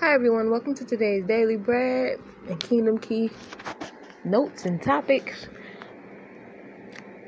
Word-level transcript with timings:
Hi, 0.00 0.14
everyone. 0.14 0.48
Welcome 0.48 0.76
to 0.76 0.84
today's 0.84 1.24
Daily 1.26 1.56
Bread 1.56 2.18
and 2.48 2.60
Kingdom 2.60 2.98
Key 2.98 3.32
notes 4.24 4.64
and 4.64 4.80
topics. 4.80 5.48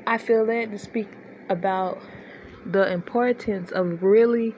I 0.07 0.17
feel 0.17 0.45
led 0.45 0.71
to 0.71 0.79
speak 0.79 1.09
about 1.49 2.01
the 2.65 2.89
importance 2.89 3.73
of 3.73 4.01
really 4.01 4.55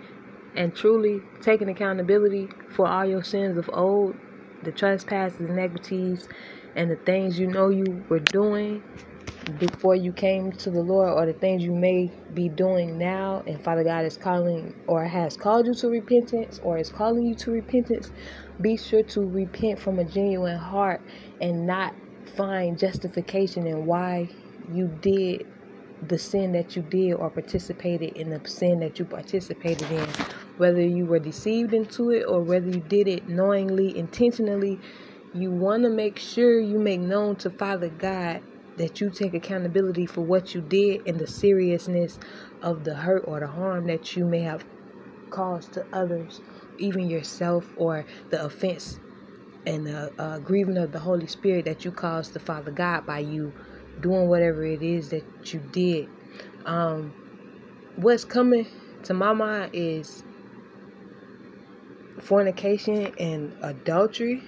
and 0.55 0.75
truly 0.75 1.23
taking 1.41 1.69
accountability 1.69 2.51
for 2.69 2.87
all 2.87 3.03
your 3.03 3.23
sins 3.23 3.57
of 3.57 3.67
old, 3.73 4.15
the 4.61 4.71
trespasses, 4.71 5.39
and 5.39 5.49
iniquities, 5.49 6.27
and 6.75 6.91
the 6.91 6.97
things 6.97 7.39
you 7.39 7.47
know 7.47 7.69
you 7.69 8.05
were 8.09 8.19
doing 8.19 8.83
before 9.59 9.95
you 9.95 10.13
came 10.13 10.51
to 10.51 10.71
the 10.71 10.81
Lord 10.81 11.11
or 11.13 11.25
the 11.25 11.33
things 11.33 11.63
you 11.63 11.73
may 11.73 12.11
be 12.33 12.49
doing 12.49 12.97
now 12.97 13.43
and 13.47 13.61
Father 13.63 13.83
God 13.83 14.05
is 14.05 14.17
calling 14.17 14.73
or 14.87 15.05
has 15.05 15.37
called 15.37 15.67
you 15.67 15.73
to 15.75 15.89
repentance 15.89 16.59
or 16.63 16.77
is 16.77 16.89
calling 16.89 17.23
you 17.25 17.35
to 17.35 17.51
repentance, 17.51 18.11
be 18.61 18.77
sure 18.77 19.03
to 19.03 19.21
repent 19.21 19.79
from 19.79 19.99
a 19.99 20.05
genuine 20.05 20.57
heart 20.57 21.01
and 21.41 21.67
not 21.67 21.95
find 22.37 22.79
justification 22.79 23.67
in 23.67 23.85
why 23.85 24.29
you 24.71 24.97
did 25.01 25.45
the 26.07 26.17
sin 26.19 26.51
that 26.53 26.75
you 26.75 26.83
did 26.83 27.13
or 27.13 27.29
participated 27.29 28.11
in 28.17 28.29
the 28.29 28.41
sin 28.47 28.79
that 28.79 28.99
you 28.99 29.05
participated 29.05 29.89
in. 29.91 30.07
Whether 30.57 30.81
you 30.81 31.05
were 31.05 31.19
deceived 31.19 31.73
into 31.73 32.11
it 32.11 32.23
or 32.27 32.43
whether 32.43 32.67
you 32.67 32.81
did 32.81 33.07
it 33.07 33.27
knowingly, 33.27 33.97
intentionally, 33.97 34.79
you 35.33 35.51
want 35.51 35.83
to 35.83 35.89
make 35.89 36.19
sure 36.19 36.59
you 36.59 36.79
make 36.79 37.01
known 37.01 37.37
to 37.37 37.49
Father 37.51 37.89
God 37.89 38.41
that 38.77 39.01
you 39.01 39.09
take 39.09 39.33
accountability 39.33 40.05
for 40.05 40.21
what 40.21 40.53
you 40.55 40.61
did 40.61 41.01
and 41.07 41.19
the 41.19 41.27
seriousness 41.27 42.19
of 42.61 42.83
the 42.83 42.95
hurt 42.95 43.23
or 43.25 43.39
the 43.39 43.47
harm 43.47 43.87
that 43.87 44.15
you 44.15 44.25
may 44.25 44.41
have 44.41 44.65
caused 45.29 45.73
to 45.73 45.85
others, 45.93 46.41
even 46.79 47.09
yourself, 47.09 47.73
or 47.75 48.05
the 48.29 48.43
offense 48.43 48.99
and 49.65 49.85
the 49.87 50.11
uh, 50.19 50.39
grieving 50.39 50.77
of 50.77 50.91
the 50.91 50.99
Holy 50.99 51.27
Spirit 51.27 51.65
that 51.65 51.85
you 51.85 51.91
caused 51.91 52.33
to 52.33 52.39
Father 52.39 52.71
God 52.71 53.05
by 53.05 53.19
you 53.19 53.53
doing 54.01 54.27
whatever 54.27 54.65
it 54.65 54.81
is 54.81 55.09
that 55.09 55.23
you 55.53 55.61
did. 55.71 56.07
Um, 56.65 57.13
what's 57.95 58.25
coming 58.25 58.67
to 59.03 59.13
my 59.13 59.33
mind 59.33 59.71
is 59.73 60.23
fornication 62.21 63.11
and 63.19 63.53
adultery 63.61 64.43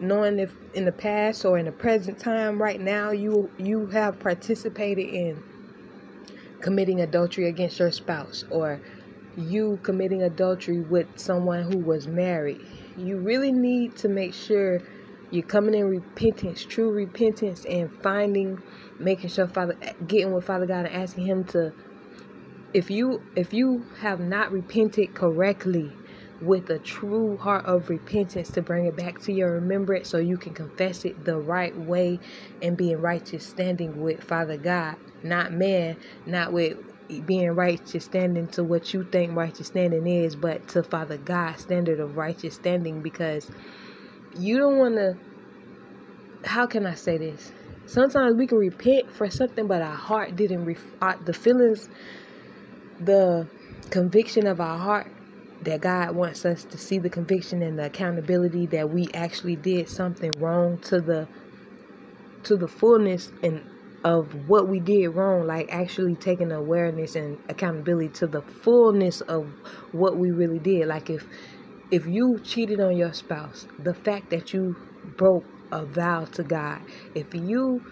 knowing 0.00 0.38
if 0.38 0.52
in 0.74 0.84
the 0.84 0.92
past 0.92 1.44
or 1.44 1.58
in 1.58 1.66
the 1.66 1.72
present 1.72 2.18
time 2.18 2.60
right 2.60 2.80
now 2.80 3.10
you 3.10 3.50
you 3.58 3.86
have 3.86 4.18
participated 4.18 5.06
in 5.06 5.42
committing 6.60 7.00
adultery 7.00 7.48
against 7.48 7.78
your 7.78 7.90
spouse 7.90 8.44
or 8.50 8.80
you 9.36 9.78
committing 9.82 10.22
adultery 10.22 10.80
with 10.80 11.06
someone 11.16 11.62
who 11.62 11.78
was 11.78 12.06
married. 12.06 12.60
You 12.96 13.18
really 13.18 13.52
need 13.52 13.96
to 13.98 14.08
make 14.08 14.34
sure 14.34 14.80
you're 15.30 15.44
coming 15.46 15.74
in 15.74 15.86
repentance 15.86 16.64
true 16.64 16.90
repentance 16.90 17.64
and 17.64 17.90
finding 18.02 18.60
making 18.98 19.30
sure 19.30 19.46
father 19.46 19.76
getting 20.06 20.32
with 20.32 20.44
father 20.44 20.66
god 20.66 20.86
and 20.86 20.94
asking 20.94 21.24
him 21.24 21.44
to 21.44 21.72
if 22.74 22.90
you 22.90 23.22
if 23.36 23.52
you 23.52 23.86
have 24.00 24.18
not 24.18 24.50
repented 24.50 25.14
correctly 25.14 25.92
with 26.40 26.70
a 26.70 26.78
true 26.78 27.36
heart 27.36 27.66
of 27.66 27.88
repentance 27.90 28.50
to 28.50 28.62
bring 28.62 28.86
it 28.86 28.96
back 28.96 29.20
to 29.20 29.32
your 29.32 29.52
remembrance 29.52 30.08
so 30.08 30.18
you 30.18 30.38
can 30.38 30.54
confess 30.54 31.04
it 31.04 31.24
the 31.24 31.36
right 31.36 31.76
way 31.76 32.18
and 32.62 32.76
be 32.76 32.90
in 32.90 32.98
righteous 32.98 33.44
standing 33.44 34.00
with 34.00 34.22
Father 34.22 34.56
God, 34.56 34.96
not 35.22 35.52
man, 35.52 35.96
not 36.26 36.52
with 36.52 36.78
being 37.26 37.50
righteous 37.50 38.04
standing 38.04 38.46
to 38.48 38.64
what 38.64 38.94
you 38.94 39.04
think 39.10 39.36
righteous 39.36 39.66
standing 39.66 40.06
is, 40.06 40.36
but 40.36 40.66
to 40.68 40.82
Father 40.82 41.18
God's 41.18 41.62
standard 41.62 42.00
of 42.00 42.16
righteous 42.16 42.54
standing 42.54 43.02
because 43.02 43.50
you 44.36 44.58
don't 44.58 44.78
want 44.78 44.94
to. 44.96 45.14
How 46.44 46.66
can 46.66 46.86
I 46.86 46.94
say 46.94 47.18
this? 47.18 47.52
Sometimes 47.86 48.36
we 48.36 48.46
can 48.46 48.58
repent 48.58 49.12
for 49.12 49.28
something, 49.28 49.66
but 49.66 49.82
our 49.82 49.96
heart 49.96 50.36
didn't. 50.36 50.64
Ref- 50.64 51.24
the 51.26 51.34
feelings, 51.34 51.88
the 53.00 53.46
conviction 53.90 54.46
of 54.46 54.60
our 54.60 54.78
heart 54.78 55.12
that 55.62 55.80
God 55.82 56.14
wants 56.14 56.44
us 56.44 56.64
to 56.64 56.78
see 56.78 56.98
the 56.98 57.10
conviction 57.10 57.62
and 57.62 57.78
the 57.78 57.86
accountability 57.86 58.66
that 58.66 58.90
we 58.90 59.08
actually 59.14 59.56
did 59.56 59.88
something 59.88 60.32
wrong 60.38 60.78
to 60.84 61.00
the 61.00 61.28
to 62.44 62.56
the 62.56 62.68
fullness 62.68 63.32
and 63.42 63.62
of 64.02 64.48
what 64.48 64.66
we 64.68 64.80
did 64.80 65.08
wrong, 65.08 65.46
like 65.46 65.68
actually 65.70 66.14
taking 66.16 66.52
awareness 66.52 67.14
and 67.16 67.38
accountability 67.48 68.08
to 68.08 68.26
the 68.26 68.40
fullness 68.40 69.20
of 69.22 69.46
what 69.92 70.16
we 70.16 70.30
really 70.30 70.58
did. 70.58 70.86
Like 70.86 71.10
if 71.10 71.26
if 71.90 72.06
you 72.06 72.40
cheated 72.42 72.80
on 72.80 72.96
your 72.96 73.12
spouse, 73.12 73.66
the 73.78 73.94
fact 73.94 74.30
that 74.30 74.54
you 74.54 74.76
broke 75.16 75.44
a 75.72 75.84
vow 75.84 76.24
to 76.24 76.42
God, 76.42 76.80
if 77.14 77.34
you 77.34 77.82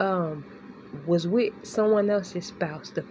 um 0.00 0.44
was 1.06 1.26
with 1.26 1.52
someone 1.64 2.10
else's 2.10 2.46
spouse, 2.46 2.90
the 2.90 3.02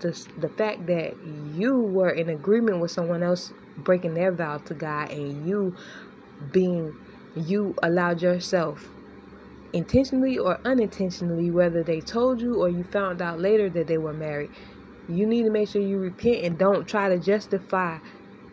the, 0.00 0.26
the 0.38 0.48
fact 0.50 0.86
that 0.86 1.14
you 1.24 1.80
were 1.80 2.10
in 2.10 2.28
agreement 2.28 2.80
with 2.80 2.90
someone 2.90 3.22
else 3.22 3.52
breaking 3.78 4.14
their 4.14 4.34
vow 4.34 4.58
to 4.58 4.74
God, 4.74 5.10
and 5.10 5.46
you 5.46 5.74
being, 6.52 6.94
you 7.34 7.74
allowed 7.82 8.22
yourself 8.22 8.88
intentionally 9.72 10.38
or 10.38 10.58
unintentionally, 10.64 11.50
whether 11.50 11.82
they 11.84 12.00
told 12.00 12.40
you 12.40 12.56
or 12.60 12.68
you 12.68 12.84
found 12.84 13.20
out 13.20 13.40
later 13.40 13.68
that 13.70 13.86
they 13.88 13.98
were 13.98 14.12
married, 14.14 14.50
you 15.08 15.26
need 15.26 15.44
to 15.44 15.50
make 15.50 15.68
sure 15.68 15.82
you 15.82 15.98
repent 15.98 16.44
and 16.44 16.58
don't 16.58 16.86
try 16.88 17.08
to 17.08 17.18
justify 17.18 17.98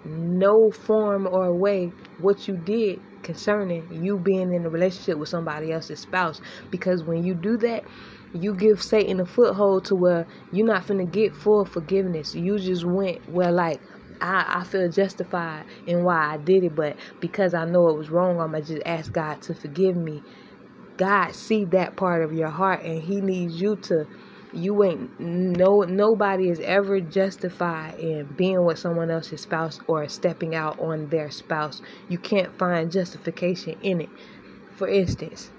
no 0.06 0.72
form 0.72 1.28
or 1.28 1.56
way 1.58 1.91
what 2.18 2.47
you 2.47 2.58
did 2.58 3.00
concerning 3.24 3.88
you 3.91 4.20
being 4.20 4.53
in 4.53 4.66
a 4.66 4.70
relationship 4.70 5.18
with 5.18 5.30
somebody 5.30 5.72
else's 5.72 6.00
spouse. 6.02 6.41
Because 6.72 7.03
when 7.03 7.24
you 7.24 7.36
do 7.36 7.58
that 7.58 7.84
you 8.34 8.56
give 8.56 8.81
Satan 8.81 9.19
a 9.19 9.25
foothold 9.25 9.86
to 9.86 9.96
where 9.96 10.25
you're 10.52 10.68
not 10.68 10.86
finna 10.86 11.12
get 11.12 11.36
full 11.36 11.66
forgiveness. 11.66 12.34
You 12.34 12.58
just 12.59 12.86
went 12.86 13.28
where 13.30 13.52
like 13.52 13.81
I, 14.22 14.59
I 14.59 14.64
feel 14.64 14.90
justified 14.90 15.66
in 15.86 16.03
why 16.03 16.34
I 16.34 16.38
did 16.38 16.64
it, 16.64 16.75
but 16.75 16.96
because 17.20 17.53
I 17.53 17.66
know 17.66 17.90
it 17.90 17.97
was 17.97 18.09
wrong, 18.09 18.40
I'm 18.40 18.52
gonna 18.52 18.64
just 18.64 18.84
ask 18.86 19.12
God 19.12 19.41
to 19.44 19.53
forgive 19.53 19.96
me. 19.96 20.22
God 20.97 21.34
see 21.34 21.66
that 21.66 21.96
part 21.96 22.24
of 22.24 22.34
your 22.34 22.50
heart 22.50 22.84
and 22.84 23.02
he 23.02 23.22
needs 23.22 23.59
you 23.59 23.75
to 23.78 24.06
you 24.53 24.84
ain't 24.84 25.20
no 25.20 25.81
nobody 25.81 26.50
is 26.50 26.59
ever 26.59 27.00
justified 27.00 27.97
in 28.00 28.25
being 28.38 28.64
with 28.66 28.78
someone 28.78 29.09
else's 29.09 29.41
spouse 29.41 29.80
or 29.88 30.08
stepping 30.08 30.56
out 30.56 30.78
on 30.80 31.08
their 31.08 31.31
spouse. 31.31 31.81
You 32.09 32.18
can't 32.18 32.53
find 32.58 32.91
justification 32.91 33.75
in 33.81 34.02
it. 34.02 34.09
For 34.75 34.88
instance, 34.88 35.52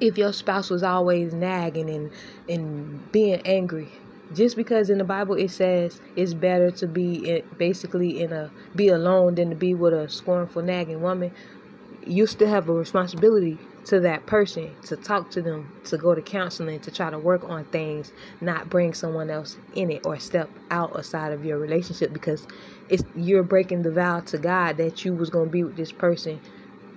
if 0.00 0.18
your 0.18 0.32
spouse 0.32 0.70
was 0.70 0.82
always 0.82 1.32
nagging 1.32 1.88
and 1.90 2.10
and 2.48 3.12
being 3.12 3.40
angry 3.44 3.88
just 4.34 4.56
because 4.56 4.90
in 4.90 4.98
the 4.98 5.04
bible 5.04 5.34
it 5.34 5.50
says 5.50 6.00
it's 6.16 6.34
better 6.34 6.70
to 6.70 6.86
be 6.86 7.42
basically 7.58 8.20
in 8.20 8.32
a 8.32 8.50
be 8.74 8.88
alone 8.88 9.34
than 9.34 9.50
to 9.50 9.56
be 9.56 9.74
with 9.74 9.92
a 9.94 10.08
scornful 10.08 10.62
nagging 10.62 11.00
woman 11.02 11.30
you 12.06 12.26
still 12.26 12.48
have 12.48 12.68
a 12.68 12.72
responsibility 12.72 13.58
to 13.84 14.00
that 14.00 14.24
person 14.26 14.70
to 14.82 14.96
talk 14.96 15.30
to 15.30 15.42
them 15.42 15.70
to 15.84 15.96
go 15.98 16.14
to 16.14 16.22
counseling 16.22 16.80
to 16.80 16.90
try 16.90 17.10
to 17.10 17.18
work 17.18 17.44
on 17.44 17.64
things 17.66 18.12
not 18.40 18.68
bring 18.70 18.94
someone 18.94 19.30
else 19.30 19.56
in 19.74 19.90
it 19.90 20.04
or 20.06 20.18
step 20.18 20.50
out 20.70 20.96
outside 20.96 21.32
of 21.32 21.44
your 21.44 21.58
relationship 21.58 22.12
because 22.12 22.46
it's 22.88 23.04
you're 23.14 23.42
breaking 23.42 23.82
the 23.82 23.90
vow 23.92 24.20
to 24.20 24.38
god 24.38 24.76
that 24.78 25.04
you 25.04 25.14
was 25.14 25.30
going 25.30 25.46
to 25.46 25.52
be 25.52 25.64
with 25.64 25.76
this 25.76 25.92
person 25.92 26.40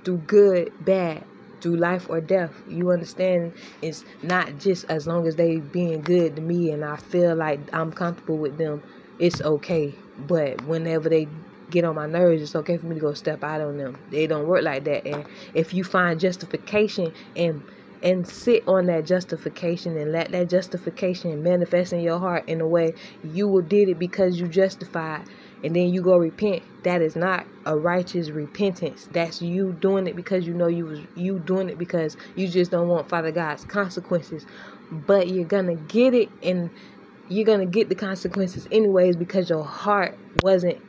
through 0.04 0.18
good 0.20 0.72
bad 0.86 1.24
through 1.62 1.78
life 1.78 2.08
or 2.10 2.22
death. 2.22 2.62
You 2.66 2.92
understand? 2.92 3.54
It's 3.82 4.04
not 4.22 4.58
just 4.58 4.86
as 4.90 5.08
long 5.08 5.28
as 5.28 5.36
they 5.36 5.60
being 5.60 6.04
good 6.04 6.36
to 6.36 6.42
me 6.42 6.72
and 6.72 6.84
I 6.86 6.98
feel 6.98 7.36
like 7.36 7.62
I'm 7.74 7.92
comfortable 7.92 8.40
with 8.40 8.58
them, 8.58 8.82
it's 9.18 9.42
okay. 9.42 10.00
But 10.18 10.62
whenever 10.62 11.10
they 11.10 11.28
get 11.70 11.84
on 11.86 11.96
my 11.96 12.08
nerves, 12.08 12.42
it's 12.42 12.56
okay 12.56 12.78
for 12.78 12.86
me 12.88 12.96
to 12.96 13.02
go 13.02 13.14
step 13.14 13.44
out 13.44 13.62
on 13.62 13.78
them. 13.78 14.00
They 14.10 14.28
don't 14.28 14.48
work 14.48 14.64
like 14.64 14.86
that. 14.86 15.06
And 15.08 15.26
if 15.54 15.74
you 15.74 15.84
find 15.84 16.20
justification 16.20 17.12
and 17.36 17.64
and 18.04 18.28
sit 18.28 18.64
on 18.68 18.86
that 18.86 19.08
justification 19.08 19.98
and 19.98 20.12
let 20.12 20.32
that 20.32 20.50
justification 20.52 21.42
manifest 21.42 21.92
in 21.94 22.00
your 22.00 22.20
heart 22.20 22.44
in 22.48 22.62
a 22.62 22.68
way 22.68 22.94
you 23.24 23.48
will 23.48 23.64
did 23.64 23.90
it 23.90 23.98
because 23.98 24.40
you 24.40 24.48
justified 24.48 25.26
and 25.64 25.76
then 25.76 25.88
you 25.90 26.02
go 26.04 26.18
repent 26.18 26.64
that 26.84 27.02
is 27.02 27.16
not 27.16 27.48
a 27.66 27.78
righteous 27.78 28.32
repentance. 28.32 29.08
That's 29.12 29.42
you 29.42 29.74
doing 29.82 30.08
it 30.08 30.16
because 30.16 30.48
you 30.48 30.54
know 30.56 30.68
you 30.68 30.86
was 30.86 31.02
you 31.16 31.40
doing 31.40 31.70
it 31.70 31.78
because 31.78 32.16
you 32.36 32.50
just 32.50 32.72
don't 32.72 32.88
want 32.90 33.10
father 33.10 33.32
god's 33.32 33.66
consequences. 33.66 34.46
But 34.92 35.30
you're 35.30 35.48
gonna 35.48 35.76
get 35.76 36.14
it 36.14 36.30
and 36.44 36.72
you're 37.28 37.46
gonna 37.46 37.68
get 37.68 37.90
the 37.90 37.96
consequences 37.96 38.68
anyways 38.72 39.18
because 39.18 39.50
your 39.50 39.66
heart 39.66 40.20
wasn't 40.34 40.80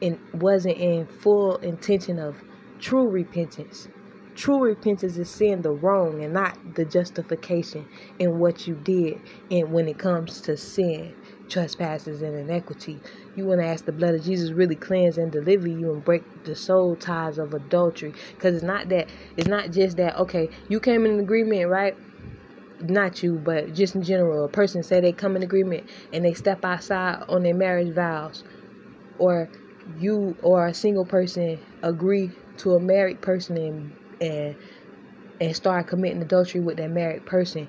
in 0.00 0.20
wasn't 0.32 0.76
in 0.78 1.06
full 1.08 1.58
intention 1.58 2.18
of 2.18 2.44
true 2.80 3.10
repentance. 3.10 3.88
True 4.36 4.62
repentance 4.64 5.18
is 5.18 5.32
seeing 5.34 5.62
the 5.62 5.72
wrong 5.72 6.22
and 6.22 6.32
not 6.32 6.58
the 6.64 6.86
justification 6.86 7.88
in 8.20 8.38
what 8.38 8.66
you 8.68 8.76
did 8.76 9.20
and 9.50 9.72
when 9.72 9.88
it 9.88 9.98
comes 9.98 10.40
to 10.42 10.56
sin 10.56 11.16
trespasses 11.48 12.22
and 12.22 12.36
iniquity. 12.38 13.02
You 13.34 13.46
want 13.46 13.60
to 13.60 13.66
ask 13.66 13.84
the 13.84 13.92
blood 13.92 14.14
of 14.14 14.24
Jesus 14.24 14.52
really 14.52 14.76
cleanse 14.76 15.18
and 15.18 15.32
deliver 15.32 15.68
you 15.68 15.92
and 15.92 16.04
break 16.04 16.22
the 16.44 16.56
soul 16.56 16.96
ties 16.96 17.38
of 17.38 17.54
adultery. 17.54 18.14
Because 18.36 18.54
it's 18.54 18.64
not 18.64 18.88
that, 18.90 19.08
it's 19.36 19.48
not 19.48 19.70
just 19.70 19.96
that, 19.98 20.16
okay, 20.16 20.50
you 20.68 20.80
came 20.80 21.06
in 21.06 21.20
agreement, 21.20 21.68
right? 21.68 21.94
Not 22.80 23.22
you, 23.22 23.40
but 23.44 23.72
just 23.74 23.94
in 23.94 24.02
general. 24.02 24.44
A 24.44 24.48
person 24.48 24.82
say 24.82 25.00
they 25.00 25.12
come 25.12 25.36
in 25.36 25.42
agreement 25.42 25.84
and 26.12 26.24
they 26.24 26.34
step 26.34 26.64
outside 26.64 27.24
on 27.28 27.42
their 27.42 27.54
marriage 27.54 27.94
vows. 27.94 28.44
Or 29.18 29.50
you 29.98 30.36
or 30.42 30.66
a 30.66 30.74
single 30.74 31.06
person 31.06 31.60
agree 31.82 32.32
to 32.58 32.72
a 32.72 32.80
married 32.80 33.20
person 33.22 33.56
and, 33.56 33.92
and 34.20 34.56
and 35.40 35.56
start 35.56 35.88
committing 35.88 36.22
adultery 36.22 36.60
with 36.60 36.76
that 36.78 36.90
married 36.90 37.26
person, 37.26 37.68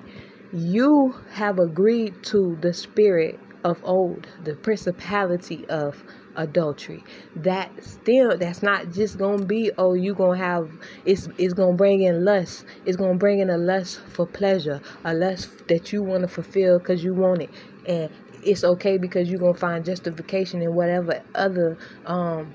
you 0.52 1.14
have 1.32 1.58
agreed 1.58 2.14
to 2.22 2.56
the 2.60 2.72
spirit 2.72 3.38
of 3.66 3.84
old, 3.84 4.28
the 4.44 4.54
principality 4.54 5.66
of 5.68 6.02
adultery. 6.36 7.02
That 7.34 7.70
still 7.82 8.36
that's 8.38 8.62
not 8.62 8.92
just 8.92 9.18
gonna 9.18 9.44
be 9.44 9.72
oh 9.76 9.94
you 9.94 10.14
gonna 10.14 10.38
have 10.38 10.70
it's 11.04 11.28
it's 11.36 11.52
gonna 11.52 11.76
bring 11.76 12.02
in 12.02 12.24
lust. 12.24 12.64
It's 12.84 12.96
gonna 12.96 13.18
bring 13.18 13.40
in 13.40 13.50
a 13.50 13.58
lust 13.58 14.00
for 14.12 14.24
pleasure, 14.24 14.80
a 15.04 15.12
lust 15.12 15.50
that 15.68 15.92
you 15.92 16.02
want 16.04 16.22
to 16.22 16.28
fulfill 16.28 16.78
because 16.78 17.02
you 17.02 17.12
want 17.12 17.42
it, 17.42 17.50
and 17.86 18.10
it's 18.44 18.62
okay 18.62 18.98
because 18.98 19.28
you're 19.28 19.40
gonna 19.40 19.54
find 19.54 19.84
justification 19.84 20.62
in 20.62 20.72
whatever 20.74 21.20
other 21.34 21.76
um 22.06 22.54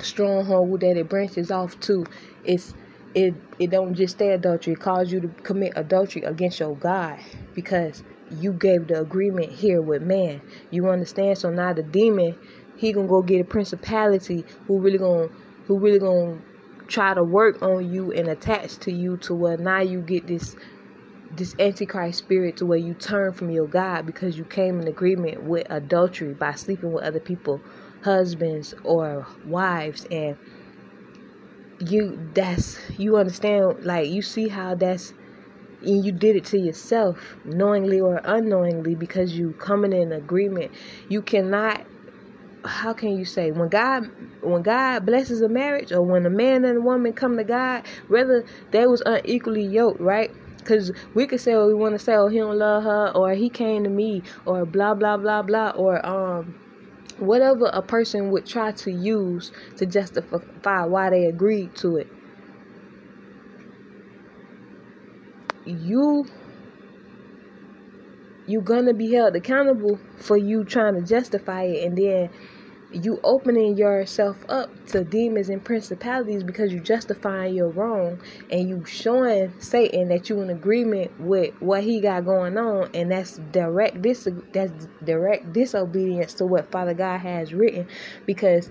stronghold 0.00 0.80
that 0.80 0.96
it 0.96 1.10
branches 1.10 1.50
off 1.50 1.78
to. 1.80 2.06
It's 2.44 2.72
it 3.14 3.34
it 3.58 3.70
don't 3.70 3.94
just 3.94 4.14
stay 4.14 4.30
adultery. 4.30 4.72
It 4.72 4.80
cause 4.80 5.12
you 5.12 5.20
to 5.20 5.28
commit 5.28 5.74
adultery 5.76 6.22
against 6.22 6.58
your 6.60 6.74
God 6.74 7.18
because 7.54 8.02
you 8.32 8.52
gave 8.52 8.88
the 8.88 9.00
agreement 9.00 9.50
here 9.50 9.80
with 9.80 10.02
man. 10.02 10.40
You 10.70 10.88
understand? 10.88 11.38
So 11.38 11.50
now 11.50 11.72
the 11.72 11.82
demon, 11.82 12.36
he 12.76 12.92
gonna 12.92 13.08
go 13.08 13.22
get 13.22 13.40
a 13.40 13.44
principality 13.44 14.44
who 14.66 14.80
really 14.80 14.98
gonna 14.98 15.28
who 15.66 15.78
really 15.78 15.98
gonna 15.98 16.38
try 16.86 17.14
to 17.14 17.22
work 17.22 17.62
on 17.62 17.92
you 17.92 18.12
and 18.12 18.28
attach 18.28 18.78
to 18.78 18.92
you 18.92 19.16
to 19.18 19.34
where 19.34 19.56
now 19.56 19.80
you 19.80 20.00
get 20.00 20.26
this 20.26 20.56
this 21.30 21.54
antichrist 21.58 22.18
spirit 22.18 22.56
to 22.56 22.66
where 22.66 22.78
you 22.78 22.94
turn 22.94 23.32
from 23.32 23.50
your 23.50 23.66
God 23.66 24.06
because 24.06 24.38
you 24.38 24.44
came 24.44 24.80
in 24.80 24.88
agreement 24.88 25.44
with 25.44 25.66
adultery 25.70 26.32
by 26.34 26.54
sleeping 26.54 26.92
with 26.92 27.04
other 27.04 27.20
people, 27.20 27.60
husbands 28.02 28.74
or 28.84 29.26
wives 29.46 30.06
and 30.10 30.36
you 31.80 32.18
that's 32.34 32.78
you 32.98 33.16
understand 33.16 33.84
like 33.84 34.08
you 34.08 34.20
see 34.22 34.48
how 34.48 34.74
that's 34.74 35.12
and 35.82 36.04
you 36.04 36.12
did 36.12 36.36
it 36.36 36.44
to 36.46 36.58
yourself 36.58 37.36
knowingly 37.44 38.00
or 38.00 38.20
unknowingly 38.24 38.94
because 38.94 39.36
you 39.38 39.52
coming 39.52 39.92
in 39.92 40.12
agreement. 40.12 40.72
You 41.08 41.22
cannot 41.22 41.84
how 42.64 42.92
can 42.92 43.16
you 43.16 43.24
say 43.24 43.52
when 43.52 43.68
god 43.68 44.10
when 44.42 44.62
god 44.62 45.06
blesses 45.06 45.40
a 45.40 45.48
marriage 45.48 45.92
or 45.92 46.02
when 46.02 46.26
a 46.26 46.30
man 46.30 46.64
and 46.64 46.78
a 46.78 46.80
woman 46.80 47.12
come 47.12 47.36
to 47.36 47.44
god 47.44 47.86
whether 48.08 48.44
they 48.72 48.84
was 48.86 49.02
unequally 49.06 49.64
yoked 49.64 50.00
right? 50.00 50.30
Because 50.58 50.92
we 51.14 51.26
could 51.26 51.40
say 51.40 51.54
oh 51.54 51.66
we 51.66 51.74
want 51.74 51.94
to 51.94 51.98
say 51.98 52.14
oh 52.14 52.28
he 52.28 52.38
don't 52.38 52.58
love 52.58 52.82
her 52.82 53.12
or 53.14 53.32
he 53.32 53.48
came 53.48 53.84
to 53.84 53.90
me 53.90 54.22
or 54.44 54.66
blah 54.66 54.94
blah 54.94 55.16
blah 55.16 55.42
blah 55.42 55.70
or 55.70 56.04
um 56.04 56.54
whatever 57.18 57.66
a 57.72 57.82
person 57.82 58.30
would 58.30 58.44
try 58.46 58.72
to 58.72 58.92
use 58.92 59.50
to 59.76 59.86
justify 59.86 60.84
why 60.84 61.10
they 61.10 61.24
agreed 61.24 61.74
to 61.76 61.96
it 61.96 62.08
you 65.68 66.26
you're 68.46 68.62
gonna 68.62 68.94
be 68.94 69.12
held 69.12 69.36
accountable 69.36 69.98
for 70.16 70.36
you 70.36 70.64
trying 70.64 70.94
to 70.94 71.02
justify 71.02 71.64
it 71.64 71.84
and 71.84 71.98
then 71.98 72.30
you 72.90 73.20
opening 73.22 73.76
yourself 73.76 74.38
up 74.48 74.70
to 74.86 75.04
demons 75.04 75.50
and 75.50 75.62
principalities 75.62 76.42
because 76.42 76.72
you 76.72 76.80
justifying 76.80 77.54
your 77.54 77.68
wrong 77.68 78.18
and 78.50 78.66
you 78.66 78.82
showing 78.86 79.52
Satan 79.58 80.08
that 80.08 80.30
you 80.30 80.40
in 80.40 80.48
agreement 80.48 81.10
with 81.20 81.52
what 81.60 81.84
he 81.84 82.00
got 82.00 82.24
going 82.24 82.56
on 82.56 82.88
and 82.94 83.12
that's 83.12 83.36
direct 83.52 84.00
dis 84.00 84.26
that's 84.52 84.88
direct 85.04 85.52
disobedience 85.52 86.32
to 86.34 86.46
what 86.46 86.70
Father 86.70 86.94
God 86.94 87.18
has 87.18 87.52
written. 87.52 87.86
Because 88.24 88.70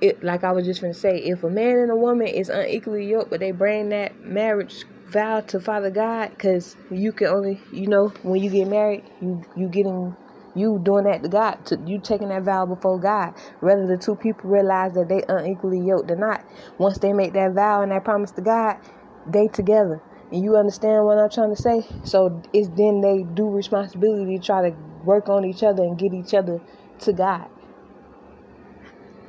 it 0.00 0.24
like 0.24 0.42
I 0.42 0.50
was 0.50 0.66
just 0.66 0.80
gonna 0.80 0.92
say 0.92 1.18
if 1.18 1.44
a 1.44 1.48
man 1.48 1.78
and 1.78 1.92
a 1.92 1.96
woman 1.96 2.26
is 2.26 2.48
unequally 2.48 3.06
yoked 3.06 3.30
but 3.30 3.38
they 3.38 3.52
bring 3.52 3.90
that 3.90 4.20
marriage 4.24 4.84
vow 5.12 5.40
to 5.40 5.60
Father 5.60 5.90
God 5.90 6.30
because 6.30 6.76
you 6.90 7.12
can 7.12 7.28
only, 7.28 7.60
you 7.72 7.86
know, 7.86 8.08
when 8.22 8.42
you 8.42 8.50
get 8.50 8.66
married, 8.68 9.04
you 9.20 9.42
you 9.54 9.68
getting 9.68 10.16
you 10.54 10.80
doing 10.82 11.04
that 11.04 11.22
to 11.22 11.28
God, 11.28 11.64
to 11.66 11.78
you 11.86 12.00
taking 12.00 12.28
that 12.28 12.42
vow 12.42 12.66
before 12.66 12.98
God. 12.98 13.34
Whether 13.60 13.86
the 13.86 13.96
two 13.96 14.16
people 14.16 14.50
realize 14.50 14.94
that 14.94 15.08
they 15.08 15.22
unequally 15.28 15.80
yoked 15.80 16.10
or 16.10 16.16
not, 16.16 16.44
once 16.78 16.98
they 16.98 17.12
make 17.12 17.32
that 17.34 17.52
vow 17.52 17.82
and 17.82 17.92
that 17.92 18.04
promise 18.04 18.32
to 18.32 18.42
God, 18.42 18.76
they 19.26 19.48
together. 19.48 20.02
And 20.30 20.42
you 20.42 20.56
understand 20.56 21.04
what 21.04 21.18
I'm 21.18 21.30
trying 21.30 21.54
to 21.54 21.60
say? 21.60 21.86
So 22.04 22.42
it's 22.52 22.68
then 22.68 23.00
they 23.00 23.22
do 23.22 23.50
responsibility 23.50 24.38
to 24.38 24.44
try 24.44 24.70
to 24.70 24.76
work 25.04 25.28
on 25.28 25.44
each 25.44 25.62
other 25.62 25.82
and 25.82 25.98
get 25.98 26.12
each 26.14 26.34
other 26.34 26.60
to 27.00 27.12
God 27.12 27.48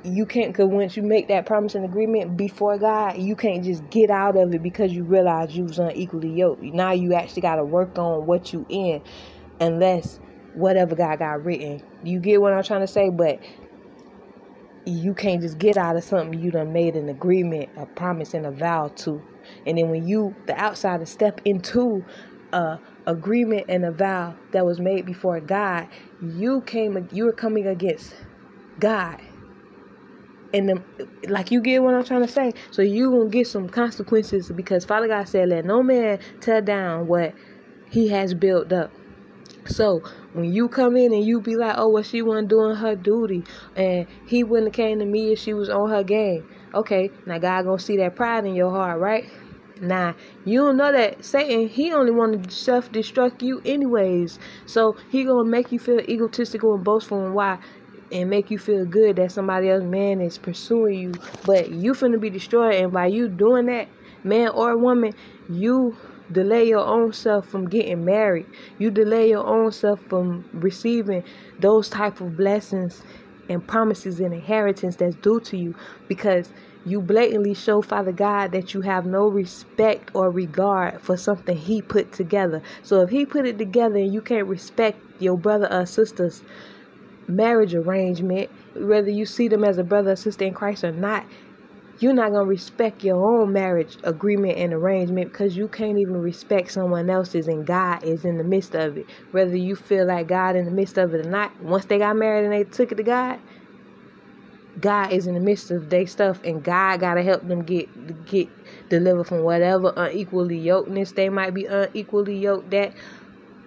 you 0.04 0.26
can't 0.26 0.52
because 0.52 0.68
once 0.68 0.98
you 0.98 1.04
make 1.04 1.30
that 1.30 1.46
promise 1.46 1.76
and 1.76 1.86
agreement 1.86 2.38
before 2.38 2.78
God, 2.78 3.18
you 3.18 3.36
can't 3.36 3.64
just 3.64 3.90
get 3.90 4.10
out 4.10 4.38
of 4.38 4.54
it 4.54 4.62
because 4.62 4.92
you 4.92 5.06
realize 5.06 5.56
you 5.56 5.64
was 5.64 5.80
unequally 5.80 6.32
yoked. 6.32 6.62
Now 6.62 6.92
you 6.92 7.14
actually 7.14 7.42
got 7.44 7.56
to 7.56 7.66
work 7.66 7.98
on 7.98 8.26
what 8.26 8.52
you 8.52 8.66
in, 8.70 9.02
unless 9.62 10.20
whatever 10.54 10.96
God 10.96 11.20
got 11.20 11.44
written. 11.46 11.82
You 12.04 12.20
get 12.20 12.42
what 12.42 12.54
I'm 12.54 12.64
trying 12.64 12.82
to 12.82 12.88
say? 12.88 13.10
But 13.10 13.40
you 14.86 15.14
can't 15.14 15.42
just 15.42 15.58
get 15.58 15.78
out 15.78 15.96
of 15.96 16.04
something 16.04 16.38
you 16.40 16.52
done 16.52 16.74
made 16.74 16.96
an 16.96 17.08
agreement, 17.10 17.70
a 17.78 17.86
promise, 17.86 18.34
and 18.34 18.46
a 18.46 18.52
vow 18.52 18.90
to. 18.98 19.24
And 19.66 19.78
then 19.78 19.90
when 19.90 20.06
you, 20.06 20.36
the 20.48 20.60
outsider, 20.60 21.06
step 21.06 21.40
into 21.46 22.06
a 22.52 22.80
agreement 23.08 23.66
and 23.70 23.86
a 23.86 23.92
vow 23.92 24.36
that 24.52 24.66
was 24.66 24.82
made 24.82 25.06
before 25.06 25.40
God, 25.40 25.88
you 26.20 26.62
came, 26.66 27.08
you 27.12 27.26
were 27.26 27.34
coming 27.34 27.68
against 27.68 28.14
God 28.80 29.22
and 30.54 30.70
the, 30.70 31.08
like 31.28 31.52
you 31.52 31.62
get 31.62 31.82
what 31.82 31.94
I'm 31.96 32.04
trying 32.04 32.22
to 32.22 32.32
say. 32.32 32.54
So 32.72 32.82
you 32.82 33.12
gonna 33.12 33.30
get 33.30 33.48
some 33.48 33.68
consequences 33.68 34.52
because 34.52 34.86
Father 34.86 35.08
God 35.08 35.28
said, 35.28 35.50
"Let 35.50 35.66
no 35.66 35.82
man 35.84 36.20
tear 36.40 36.62
down 36.62 37.08
what 37.08 37.34
He 37.90 38.10
has 38.10 38.34
built 38.34 38.72
up." 38.72 38.92
So 39.66 40.04
when 40.34 40.54
you 40.54 40.68
come 40.68 40.96
in 40.96 41.14
and 41.14 41.24
you 41.24 41.42
be 41.42 41.56
like, 41.56 41.76
"Oh, 41.78 41.90
well, 41.90 42.04
she 42.04 42.22
wasn't 42.22 42.50
doing 42.50 42.76
her 42.76 42.96
duty, 42.96 43.44
and 43.76 44.08
he 44.26 44.44
wouldn't 44.44 44.68
have 44.68 44.74
came 44.76 45.00
to 45.00 45.06
me 45.06 45.32
if 45.32 45.40
she 45.40 45.54
was 45.54 45.70
on 45.70 45.90
her 45.90 46.04
game," 46.04 46.46
okay, 46.74 47.12
now 47.26 47.40
God 47.40 47.66
gonna 47.66 47.80
see 47.80 47.98
that 47.98 48.16
pride 48.16 48.46
in 48.46 48.54
your 48.54 48.72
heart, 48.72 49.00
right? 49.00 49.26
Now 49.82 50.16
you 50.46 50.60
don't 50.60 50.78
know 50.78 50.92
that 50.92 51.26
Satan 51.26 51.68
he 51.68 51.92
only 51.92 52.12
wanted 52.12 52.50
to 52.50 52.56
self 52.56 52.92
destruct 52.92 53.42
you 53.42 53.62
anyways, 53.66 54.38
so 54.66 54.96
he 55.10 55.24
gonna 55.24 55.50
make 55.50 55.72
you 55.72 55.80
feel 55.80 56.00
egotistical 56.00 56.76
and 56.76 56.84
boastful 56.84 57.26
and 57.26 57.34
why 57.34 57.58
and 58.14 58.30
make 58.30 58.52
you 58.52 58.60
feel 58.60 58.86
good 58.86 59.16
that 59.16 59.32
somebody 59.32 59.70
else 59.70 59.84
man 59.84 60.22
is 60.22 60.38
pursuing 60.38 61.00
you, 61.00 61.12
but 61.46 61.72
you 61.72 61.94
finna 61.94 62.20
be 62.22 62.30
destroyed. 62.30 62.76
And 62.76 62.94
by 62.94 63.08
you 63.08 63.28
doing 63.28 63.66
that, 63.66 63.88
man 64.24 64.50
or 64.50 64.78
woman, 64.78 65.14
you 65.50 65.98
delay 66.32 66.68
your 66.68 66.86
own 66.86 67.12
self 67.12 67.48
from 67.48 67.68
getting 67.68 68.06
married. 68.06 68.46
You 68.78 68.92
delay 68.92 69.30
your 69.30 69.46
own 69.46 69.72
self 69.72 70.00
from 70.08 70.46
receiving 70.54 71.24
those 71.60 71.90
type 71.90 72.22
of 72.22 72.38
blessings 72.38 73.04
and 73.50 73.66
promises 73.68 74.20
and 74.20 74.34
inheritance 74.34 74.96
that's 74.96 75.16
due 75.16 75.40
to 75.42 75.58
you 75.58 75.76
because 76.08 76.50
you 76.86 77.02
blatantly 77.02 77.54
show 77.54 77.82
Father 77.82 78.12
God 78.12 78.52
that 78.52 78.74
you 78.74 78.82
have 78.82 79.06
no 79.06 79.28
respect 79.28 80.12
or 80.14 80.30
regard 80.30 81.02
for 81.02 81.18
something 81.18 81.56
He 81.56 81.82
put 81.82 82.12
together. 82.12 82.62
So 82.84 83.02
if 83.02 83.10
He 83.10 83.26
put 83.26 83.46
it 83.46 83.58
together 83.58 83.96
and 83.96 84.14
you 84.14 84.22
can't 84.22 84.48
respect 84.48 85.00
your 85.20 85.38
brother 85.38 85.72
or 85.72 85.86
sister's 85.86 86.44
marriage 87.28 87.74
arrangement, 87.74 88.50
whether 88.76 89.10
you 89.10 89.26
see 89.26 89.48
them 89.48 89.64
as 89.64 89.78
a 89.78 89.84
brother 89.84 90.12
or 90.12 90.16
sister 90.16 90.46
in 90.46 90.54
Christ 90.54 90.84
or 90.84 90.92
not, 90.92 91.26
you're 92.00 92.14
not 92.14 92.32
going 92.32 92.46
to 92.46 92.50
respect 92.50 93.04
your 93.04 93.24
own 93.24 93.54
marriage 93.54 93.98
agreement 94.04 94.58
and 94.58 94.74
arrangement 94.74 95.32
because 95.32 95.56
you 95.56 95.68
can't 95.68 95.98
even 95.98 96.22
respect 96.22 96.72
someone 96.72 97.10
else's 97.10 97.48
and 97.48 97.66
God 97.66 98.04
is 98.04 98.26
in 98.26 98.38
the 98.38 98.44
midst 98.44 98.76
of 98.76 98.98
it. 98.98 99.06
Whether 99.32 99.56
you 99.56 99.76
feel 99.76 100.08
like 100.08 100.28
God 100.28 100.56
in 100.56 100.66
the 100.66 100.72
midst 100.72 100.98
of 100.98 101.14
it 101.14 101.26
or 101.26 101.30
not, 101.30 101.58
once 101.62 101.86
they 101.86 102.00
got 102.00 102.16
married 102.16 102.46
and 102.46 102.54
they 102.54 102.64
took 102.64 102.92
it 102.92 102.96
to 102.96 103.04
God, 103.04 103.40
God 104.80 105.12
is 105.12 105.28
in 105.28 105.36
the 105.36 105.40
midst 105.40 105.72
of 105.72 105.90
their 105.90 106.08
stuff 106.08 106.42
and 106.44 106.64
God 106.64 107.00
got 107.00 107.14
to 107.14 107.24
help 107.24 107.48
them 107.48 107.64
get 107.64 108.26
get 108.26 108.50
delivered 108.90 109.26
from 109.26 109.44
whatever 109.44 109.94
unequally 109.96 110.60
yokedness 110.60 111.14
they 111.14 111.30
might 111.30 111.54
be 111.54 111.66
unequally 111.66 112.38
yoked 112.38 112.72
that 112.72 112.94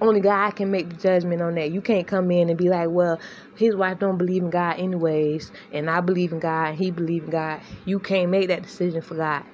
only 0.00 0.20
God 0.20 0.50
can 0.52 0.70
make 0.70 0.90
the 0.90 0.96
judgment 0.96 1.40
on 1.40 1.54
that. 1.54 1.70
You 1.70 1.80
can't 1.80 2.06
come 2.06 2.30
in 2.30 2.48
and 2.48 2.58
be 2.58 2.68
like, 2.68 2.88
well, 2.90 3.18
his 3.56 3.74
wife 3.74 3.98
don't 3.98 4.18
believe 4.18 4.42
in 4.42 4.50
God 4.50 4.78
anyways, 4.78 5.50
and 5.72 5.88
I 5.88 6.00
believe 6.00 6.32
in 6.32 6.38
God, 6.38 6.70
and 6.70 6.78
he 6.78 6.90
believe 6.90 7.24
in 7.24 7.30
God. 7.30 7.60
You 7.84 7.98
can't 7.98 8.30
make 8.30 8.48
that 8.48 8.62
decision 8.62 9.00
for 9.00 9.16
God. 9.16 9.44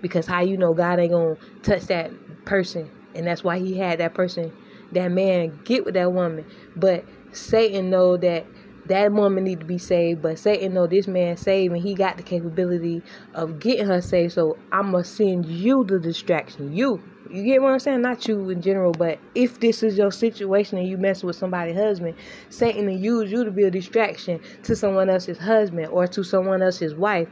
Because 0.00 0.26
how 0.26 0.40
you 0.40 0.56
know 0.56 0.74
God 0.74 1.00
ain't 1.00 1.10
gonna 1.10 1.36
touch 1.62 1.86
that 1.86 2.12
person, 2.44 2.88
and 3.14 3.26
that's 3.26 3.42
why 3.42 3.58
he 3.58 3.76
had 3.76 3.98
that 3.98 4.14
person, 4.14 4.52
that 4.92 5.10
man 5.10 5.58
get 5.64 5.84
with 5.84 5.94
that 5.94 6.12
woman. 6.12 6.44
But 6.76 7.04
Satan 7.32 7.90
know 7.90 8.16
that 8.16 8.46
that 8.88 9.12
woman 9.12 9.44
need 9.44 9.60
to 9.60 9.66
be 9.66 9.78
saved, 9.78 10.22
but 10.22 10.38
Satan 10.38 10.74
know 10.74 10.86
this 10.86 11.06
man 11.06 11.36
saved 11.36 11.72
and 11.72 11.82
he 11.82 11.94
got 11.94 12.16
the 12.16 12.22
capability 12.22 13.02
of 13.34 13.60
getting 13.60 13.86
her 13.86 14.00
saved. 14.00 14.32
So 14.32 14.58
I'ma 14.72 15.02
send 15.02 15.46
you 15.46 15.84
the 15.84 15.98
distraction. 15.98 16.72
You. 16.72 17.02
You 17.30 17.44
get 17.44 17.60
what 17.60 17.72
I'm 17.72 17.78
saying? 17.78 18.00
Not 18.00 18.26
you 18.26 18.48
in 18.48 18.62
general, 18.62 18.92
but 18.92 19.18
if 19.34 19.60
this 19.60 19.82
is 19.82 19.98
your 19.98 20.10
situation 20.10 20.78
and 20.78 20.88
you 20.88 20.96
mess 20.96 21.22
with 21.22 21.36
somebody's 21.36 21.76
husband, 21.76 22.14
Satan 22.48 22.86
will 22.86 22.96
use 22.96 23.30
you 23.30 23.44
to 23.44 23.50
be 23.50 23.64
a 23.64 23.70
distraction 23.70 24.40
to 24.62 24.74
someone 24.74 25.10
else's 25.10 25.36
husband 25.36 25.88
or 25.88 26.06
to 26.06 26.24
someone 26.24 26.62
else's 26.62 26.94
wife. 26.94 27.28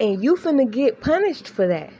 And 0.00 0.22
you 0.22 0.34
finna 0.34 0.68
get 0.68 1.00
punished 1.00 1.48
for 1.48 1.68
that. 1.68 1.90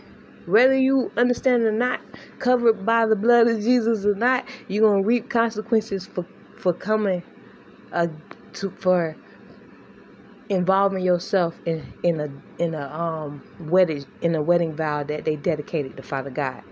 Whether 0.46 0.76
you 0.76 1.12
understand 1.16 1.62
or 1.62 1.70
not, 1.70 2.00
covered 2.40 2.84
by 2.84 3.06
the 3.06 3.14
blood 3.14 3.46
of 3.46 3.60
Jesus 3.60 4.04
or 4.04 4.16
not, 4.16 4.44
you're 4.66 4.90
gonna 4.90 5.06
reap 5.06 5.30
consequences 5.30 6.04
for 6.04 6.26
for 6.58 6.72
coming 6.72 7.22
uh, 7.92 8.08
to 8.54 8.70
for 8.70 9.16
involving 10.48 11.04
yourself 11.04 11.60
in 11.64 11.84
in 12.02 12.20
a 12.20 12.28
in 12.62 12.74
a 12.74 12.88
um 12.88 13.42
wedding 13.58 14.04
in 14.20 14.34
a 14.34 14.42
wedding 14.42 14.76
vow 14.76 15.02
that 15.02 15.24
they 15.24 15.36
dedicated 15.36 15.96
to 15.96 16.02
Father 16.02 16.30
God. 16.30 16.62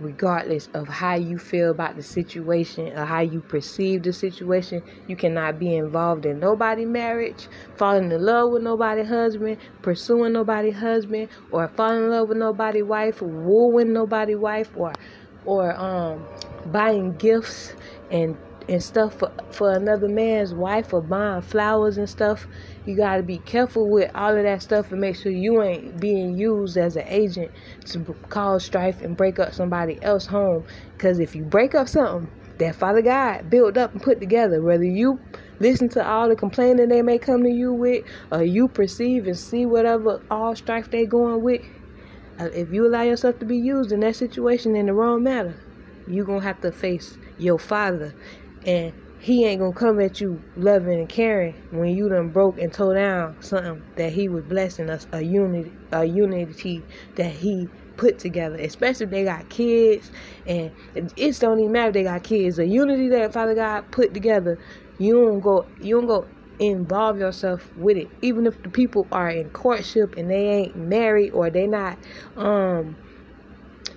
Regardless 0.00 0.68
of 0.74 0.88
how 0.88 1.14
you 1.14 1.38
feel 1.38 1.70
about 1.70 1.96
the 1.96 2.02
situation 2.02 2.88
or 2.98 3.04
how 3.04 3.20
you 3.20 3.40
perceive 3.40 4.02
the 4.02 4.12
situation, 4.12 4.82
you 5.06 5.16
cannot 5.16 5.58
be 5.58 5.74
involved 5.76 6.26
in 6.26 6.40
nobody 6.40 6.84
marriage, 6.84 7.48
falling 7.76 8.10
in 8.10 8.22
love 8.24 8.50
with 8.50 8.62
nobody 8.62 9.04
husband, 9.04 9.56
pursuing 9.82 10.32
nobody 10.32 10.72
husband, 10.72 11.28
or 11.52 11.68
falling 11.68 12.04
in 12.04 12.10
love 12.10 12.28
with 12.28 12.38
nobody 12.38 12.82
wife, 12.82 13.22
wooing 13.22 13.92
nobody 13.92 14.34
wife, 14.34 14.70
or 14.76 14.92
or 15.44 15.74
um 15.80 16.26
buying 16.66 17.16
gifts 17.16 17.74
and 18.10 18.36
and 18.68 18.82
stuff 18.82 19.18
for, 19.18 19.32
for 19.52 19.72
another 19.72 20.08
man's 20.08 20.54
wife 20.54 20.92
or 20.92 21.02
buying 21.02 21.42
flowers 21.42 21.98
and 21.98 22.08
stuff. 22.08 22.48
You 22.84 22.96
got 22.96 23.16
to 23.18 23.22
be 23.22 23.38
careful 23.38 23.90
with 23.90 24.10
all 24.14 24.36
of 24.36 24.44
that 24.44 24.62
stuff 24.62 24.90
and 24.92 25.00
make 25.00 25.16
sure 25.16 25.32
you 25.32 25.62
ain't 25.62 26.00
being 26.00 26.36
used 26.36 26.76
as 26.76 26.96
an 26.96 27.04
agent 27.06 27.52
to 27.86 28.04
cause 28.30 28.64
strife 28.64 29.02
and 29.02 29.16
break 29.16 29.38
up 29.38 29.54
somebody 29.54 30.02
else's 30.02 30.28
home. 30.28 30.64
Because 30.96 31.20
if 31.20 31.34
you 31.34 31.44
break 31.44 31.74
up 31.74 31.88
something 31.88 32.30
that 32.58 32.76
Father 32.76 33.02
God 33.02 33.50
built 33.50 33.76
up 33.76 33.92
and 33.92 34.02
put 34.02 34.20
together, 34.20 34.62
whether 34.62 34.84
you 34.84 35.20
listen 35.60 35.88
to 35.90 36.06
all 36.06 36.28
the 36.28 36.36
complaining 36.36 36.88
they 36.88 37.02
may 37.02 37.18
come 37.18 37.42
to 37.42 37.50
you 37.50 37.74
with, 37.74 38.04
or 38.32 38.42
you 38.44 38.68
perceive 38.68 39.26
and 39.26 39.38
see 39.38 39.66
whatever 39.66 40.20
all 40.30 40.56
strife 40.56 40.90
they 40.90 41.06
going 41.06 41.42
with, 41.42 41.60
uh, 42.38 42.48
if 42.54 42.70
you 42.72 42.86
allow 42.86 43.02
yourself 43.02 43.38
to 43.40 43.46
be 43.46 43.56
used 43.58 43.92
in 43.92 44.00
that 44.00 44.16
situation 44.16 44.76
in 44.76 44.86
the 44.86 44.94
wrong 44.94 45.22
manner, 45.22 45.60
you're 46.06 46.26
going 46.26 46.40
to 46.40 46.46
have 46.46 46.60
to 46.60 46.72
face 46.72 47.18
your 47.38 47.58
Father 47.58 48.14
and 48.64 48.94
he 49.18 49.46
ain't 49.46 49.60
gonna 49.60 49.72
come 49.74 50.00
at 50.00 50.20
you 50.20 50.44
loving 50.56 50.98
and 51.00 51.08
caring 51.08 51.56
when 51.70 51.90
you 51.90 52.08
done 52.10 52.30
broke 52.30 52.58
and 52.58 52.72
tore 52.74 52.94
down 52.96 53.36
something 53.40 53.84
that 53.96 54.12
he 54.12 54.28
was 54.28 54.44
blessing 54.46 54.90
us 54.90 55.06
a 55.12 55.22
unity 55.22 55.76
a 55.92 56.04
unity 56.04 56.86
that 57.16 57.32
he 57.32 57.68
put 57.96 58.18
together. 58.18 58.56
Especially 58.56 59.04
if 59.04 59.10
they 59.10 59.24
got 59.24 59.48
kids 59.48 60.10
and 60.46 60.70
it 60.94 61.38
don't 61.40 61.60
even 61.60 61.72
matter 61.72 61.88
if 61.88 61.94
they 61.94 62.02
got 62.04 62.24
kids. 62.24 62.58
A 62.58 62.66
unity 62.66 63.08
that 63.10 63.32
father 63.32 63.54
god 63.54 63.84
put 63.92 64.14
together 64.14 64.58
you 64.98 65.14
don't 65.14 65.40
go 65.40 65.64
you 65.78 65.96
don't 65.98 66.08
go 66.08 66.26
involve 66.58 67.18
yourself 67.18 67.70
with 67.76 67.96
it. 67.96 68.08
Even 68.22 68.46
if 68.46 68.62
the 68.62 68.70
people 68.70 69.08
are 69.12 69.30
in 69.30 69.50
courtship 69.50 70.14
and 70.16 70.30
they 70.30 70.48
ain't 70.48 70.76
married 70.76 71.30
or 71.32 71.50
they 71.50 71.66
not 71.66 71.98
um 72.36 72.96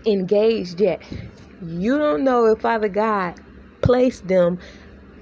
engaged 0.08 0.82
yet 0.82 1.02
you 1.60 1.98
don't 1.98 2.24
know 2.24 2.46
if 2.48 2.62
father 2.62 2.90
god 2.90 3.36
place 3.88 4.20
them 4.20 4.60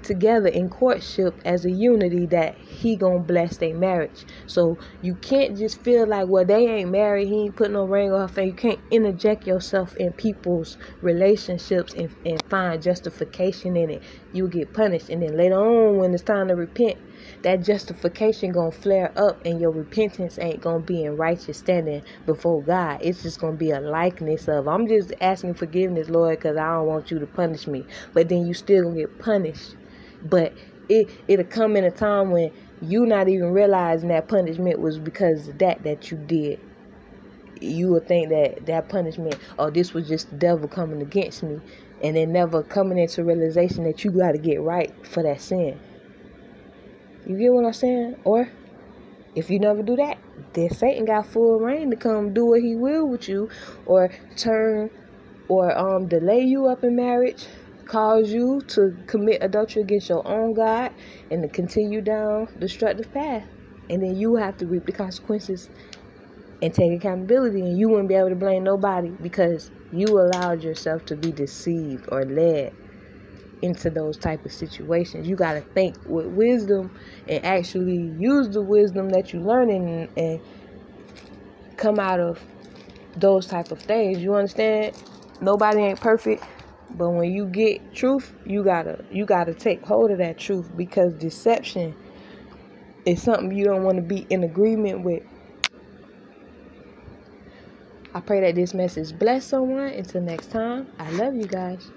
together 0.06 0.48
in 0.48 0.70
courtship 0.70 1.40
as 1.44 1.64
a 1.66 1.70
unity 1.72 2.26
that 2.30 2.56
he 2.58 2.96
gonna 2.96 3.20
bless 3.24 3.58
their 3.58 3.76
marriage. 3.76 4.26
So 4.46 4.78
you 5.02 5.16
can't 5.16 5.56
just 5.56 5.82
feel 5.84 6.08
like 6.08 6.28
well 6.28 6.46
they 6.46 6.66
ain't 6.68 6.90
married, 6.90 7.28
he 7.28 7.44
ain't 7.46 7.56
put 7.56 7.72
no 7.72 7.84
ring 7.86 8.12
on 8.12 8.20
her 8.20 8.28
finger. 8.28 8.48
You 8.50 8.56
can't 8.56 8.80
interject 8.90 9.46
yourself 9.46 9.94
in 9.98 10.12
people's 10.14 10.78
relationships 11.02 11.94
and, 11.94 12.10
and 12.24 12.40
find 12.50 12.82
justification 12.82 13.76
in 13.76 13.90
it. 13.90 14.04
You 14.32 14.48
get 14.48 14.74
punished 14.74 15.10
and 15.10 15.22
then 15.22 15.36
later 15.36 15.56
on 15.56 15.98
when 15.98 16.14
it's 16.14 16.24
time 16.24 16.48
to 16.48 16.56
repent, 16.56 16.98
that 17.42 17.64
justification 17.64 18.52
gonna 18.52 18.72
flare 18.72 19.12
up 19.18 19.40
and 19.44 19.60
your 19.60 19.72
repentance 19.72 20.38
ain't 20.40 20.60
gonna 20.62 20.84
be 20.84 21.04
in 21.04 21.16
righteous 21.16 21.58
standing 21.58 22.02
before 22.26 22.64
God. 22.64 22.98
It's 23.02 23.22
just 23.22 23.40
gonna 23.40 23.56
be 23.56 23.70
a 23.70 23.80
likeness 23.80 24.48
of 24.48 24.68
I'm 24.68 24.88
just 24.88 25.12
asking 25.20 25.54
forgiveness, 25.54 26.10
Lord, 26.10 26.38
because 26.38 26.56
I 26.56 26.66
don't 26.74 26.86
want 26.86 27.10
you 27.10 27.18
to 27.20 27.26
punish 27.26 27.66
me. 27.66 27.86
But 28.14 28.28
then 28.28 28.46
you 28.46 28.54
still 28.54 28.84
gonna 28.84 28.96
get 29.00 29.18
punished. 29.18 29.76
But 30.22 30.52
it 30.88 31.10
it'll 31.28 31.44
come 31.44 31.76
in 31.76 31.84
a 31.84 31.90
time 31.90 32.30
when 32.30 32.50
you 32.80 33.06
not 33.06 33.28
even 33.28 33.52
realizing 33.52 34.08
that 34.08 34.28
punishment 34.28 34.80
was 34.80 34.98
because 34.98 35.48
of 35.48 35.58
that 35.58 35.82
that 35.84 36.10
you 36.10 36.18
did. 36.18 36.60
You 37.60 37.92
would 37.92 38.06
think 38.06 38.28
that 38.28 38.66
that 38.66 38.88
punishment, 38.88 39.36
or 39.58 39.68
oh, 39.68 39.70
this 39.70 39.94
was 39.94 40.08
just 40.08 40.30
the 40.30 40.36
devil 40.36 40.68
coming 40.68 41.00
against 41.00 41.42
me, 41.42 41.60
and 42.02 42.16
then 42.16 42.32
never 42.32 42.62
coming 42.62 42.98
into 42.98 43.24
realization 43.24 43.84
that 43.84 44.04
you 44.04 44.10
got 44.10 44.32
to 44.32 44.38
get 44.38 44.60
right 44.60 44.92
for 45.06 45.22
that 45.22 45.40
sin. 45.40 45.80
You 47.26 47.38
get 47.38 47.52
what 47.52 47.64
I'm 47.64 47.72
saying? 47.72 48.16
Or 48.24 48.50
if 49.34 49.50
you 49.50 49.58
never 49.58 49.82
do 49.82 49.96
that, 49.96 50.18
then 50.52 50.70
Satan 50.70 51.06
got 51.06 51.26
full 51.26 51.58
reign 51.58 51.90
to 51.90 51.96
come 51.96 52.32
do 52.32 52.46
what 52.46 52.60
he 52.60 52.76
will 52.76 53.08
with 53.08 53.28
you, 53.28 53.48
or 53.86 54.10
turn, 54.36 54.90
or 55.48 55.76
um 55.76 56.08
delay 56.08 56.40
you 56.40 56.66
up 56.66 56.84
in 56.84 56.94
marriage, 56.94 57.46
cause 57.86 58.30
you 58.30 58.60
to 58.68 58.96
commit 59.06 59.42
adultery 59.42 59.82
against 59.82 60.08
your 60.08 60.26
own 60.26 60.54
God, 60.54 60.92
and 61.30 61.42
to 61.42 61.48
continue 61.48 62.00
down 62.00 62.48
destructive 62.58 63.12
path, 63.12 63.44
and 63.88 64.02
then 64.02 64.16
you 64.16 64.36
have 64.36 64.56
to 64.58 64.66
reap 64.66 64.86
the 64.86 64.92
consequences 64.92 65.68
and 66.62 66.72
take 66.72 66.92
accountability, 66.98 67.60
and 67.60 67.78
you 67.78 67.88
wouldn't 67.88 68.08
be 68.08 68.14
able 68.14 68.30
to 68.30 68.34
blame 68.36 68.64
nobody 68.64 69.10
because 69.22 69.70
you 69.92 70.06
allowed 70.06 70.62
yourself 70.62 71.04
to 71.06 71.16
be 71.16 71.30
deceived 71.30 72.08
or 72.10 72.24
led 72.24 72.72
into 73.62 73.90
those 73.90 74.16
type 74.16 74.44
of 74.44 74.52
situations. 74.52 75.26
You 75.26 75.36
got 75.36 75.54
to 75.54 75.60
think 75.60 75.96
with 76.06 76.26
wisdom 76.26 76.90
and 77.28 77.44
actually 77.44 78.12
use 78.18 78.48
the 78.48 78.62
wisdom 78.62 79.08
that 79.10 79.32
you 79.32 79.40
learn 79.40 79.70
and, 79.70 80.08
and 80.16 80.40
come 81.76 81.98
out 81.98 82.20
of 82.20 82.40
those 83.16 83.46
type 83.46 83.70
of 83.70 83.80
things. 83.80 84.22
You 84.22 84.34
understand? 84.34 84.94
Nobody 85.40 85.80
ain't 85.80 86.00
perfect, 86.00 86.44
but 86.90 87.10
when 87.10 87.32
you 87.32 87.46
get 87.46 87.94
truth, 87.94 88.32
you 88.44 88.64
gotta 88.64 89.04
you 89.10 89.26
gotta 89.26 89.54
take 89.54 89.84
hold 89.84 90.10
of 90.10 90.18
that 90.18 90.38
truth 90.38 90.70
because 90.76 91.14
deception 91.14 91.94
is 93.06 93.22
something 93.22 93.52
you 93.52 93.64
don't 93.64 93.84
want 93.84 93.96
to 93.96 94.02
be 94.02 94.26
in 94.30 94.44
agreement 94.44 95.04
with. 95.04 95.22
I 98.14 98.20
pray 98.20 98.40
that 98.40 98.54
this 98.54 98.74
message 98.74 99.18
bless 99.18 99.46
someone. 99.46 99.88
Until 99.88 100.22
next 100.22 100.50
time, 100.50 100.88
I 100.98 101.10
love 101.12 101.34
you 101.36 101.46
guys. 101.46 101.90